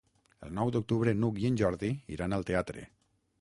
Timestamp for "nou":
0.59-0.71